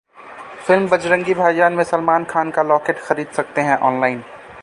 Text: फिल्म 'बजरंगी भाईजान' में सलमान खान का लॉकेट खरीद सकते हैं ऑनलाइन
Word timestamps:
फिल्म 0.67 0.87
'बजरंगी 0.87 1.33
भाईजान' 1.33 1.73
में 1.73 1.83
सलमान 1.83 2.23
खान 2.23 2.51
का 2.51 2.63
लॉकेट 2.63 2.99
खरीद 2.99 3.27
सकते 3.27 3.61
हैं 3.61 3.77
ऑनलाइन 3.77 4.21